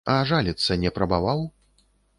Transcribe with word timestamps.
А 0.11 0.13
жаліцца 0.29 0.77
не 0.85 0.93
прабаваў? 0.99 1.47